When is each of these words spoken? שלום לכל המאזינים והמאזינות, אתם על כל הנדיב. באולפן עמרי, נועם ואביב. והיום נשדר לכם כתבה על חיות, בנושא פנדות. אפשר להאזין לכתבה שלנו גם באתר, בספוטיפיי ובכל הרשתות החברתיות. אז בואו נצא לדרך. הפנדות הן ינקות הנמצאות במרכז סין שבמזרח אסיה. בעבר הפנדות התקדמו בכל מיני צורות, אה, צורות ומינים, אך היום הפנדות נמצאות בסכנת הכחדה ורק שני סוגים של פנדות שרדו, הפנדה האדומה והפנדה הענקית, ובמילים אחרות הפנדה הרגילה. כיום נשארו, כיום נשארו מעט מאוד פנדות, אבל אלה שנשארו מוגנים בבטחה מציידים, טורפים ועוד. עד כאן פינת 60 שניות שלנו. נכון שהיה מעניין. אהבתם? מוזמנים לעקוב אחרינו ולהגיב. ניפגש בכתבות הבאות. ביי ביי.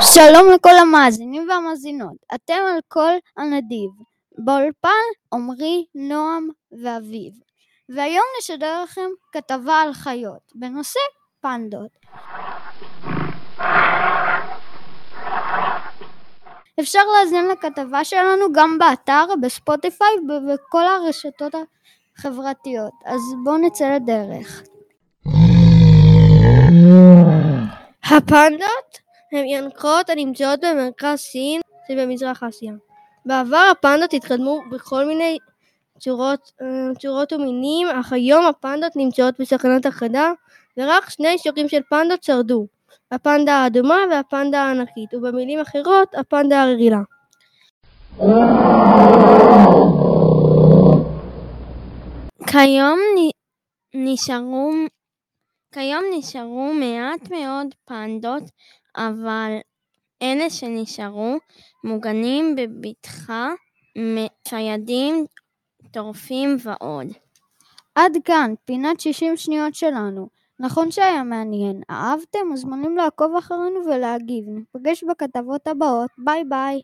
שלום 0.00 0.50
לכל 0.54 0.76
המאזינים 0.80 1.48
והמאזינות, 1.48 2.16
אתם 2.34 2.54
על 2.74 2.78
כל 2.88 3.12
הנדיב. 3.36 3.90
באולפן 4.38 4.88
עמרי, 5.34 5.84
נועם 5.94 6.48
ואביב. 6.82 7.32
והיום 7.88 8.24
נשדר 8.38 8.82
לכם 8.82 9.08
כתבה 9.32 9.74
על 9.74 9.92
חיות, 9.92 10.52
בנושא 10.54 11.00
פנדות. 11.40 11.90
אפשר 16.80 17.00
להאזין 17.12 17.48
לכתבה 17.48 18.04
שלנו 18.04 18.52
גם 18.52 18.78
באתר, 18.78 19.24
בספוטיפיי 19.42 20.08
ובכל 20.28 20.86
הרשתות 20.86 21.54
החברתיות. 22.18 22.92
אז 23.04 23.20
בואו 23.44 23.56
נצא 23.56 23.94
לדרך. 23.94 24.62
הפנדות 28.04 29.05
הן 29.32 29.44
ינקות 29.44 30.10
הנמצאות 30.10 30.60
במרכז 30.60 31.18
סין 31.18 31.60
שבמזרח 31.88 32.42
אסיה. 32.42 32.72
בעבר 33.26 33.68
הפנדות 33.72 34.12
התקדמו 34.12 34.60
בכל 34.70 35.04
מיני 35.04 35.38
צורות, 35.98 36.52
אה, 36.62 36.94
צורות 36.98 37.32
ומינים, 37.32 37.88
אך 37.88 38.12
היום 38.12 38.46
הפנדות 38.46 38.92
נמצאות 38.96 39.34
בסכנת 39.40 39.86
הכחדה 39.86 40.32
ורק 40.76 41.10
שני 41.10 41.38
סוגים 41.38 41.68
של 41.68 41.80
פנדות 41.90 42.22
שרדו, 42.22 42.66
הפנדה 43.12 43.54
האדומה 43.54 43.98
והפנדה 44.10 44.62
הענקית, 44.62 45.14
ובמילים 45.14 45.60
אחרות 45.60 46.14
הפנדה 46.14 46.62
הרגילה. 46.62 47.00
כיום 52.46 52.98
נשארו, 53.94 54.70
כיום 55.76 56.04
נשארו 56.18 56.72
מעט 56.74 57.30
מאוד 57.30 57.66
פנדות, 57.84 58.42
אבל 58.96 59.52
אלה 60.22 60.50
שנשארו 60.50 61.36
מוגנים 61.84 62.56
בבטחה 62.56 63.48
מציידים, 63.96 65.26
טורפים 65.90 66.56
ועוד. 66.62 67.06
עד 67.94 68.12
כאן 68.24 68.54
פינת 68.64 69.00
60 69.00 69.36
שניות 69.36 69.74
שלנו. 69.74 70.28
נכון 70.60 70.90
שהיה 70.90 71.22
מעניין. 71.22 71.82
אהבתם? 71.90 72.38
מוזמנים 72.50 72.96
לעקוב 72.96 73.36
אחרינו 73.36 73.80
ולהגיב. 73.86 74.44
ניפגש 74.48 75.04
בכתבות 75.04 75.66
הבאות. 75.66 76.10
ביי 76.18 76.44
ביי. 76.44 76.80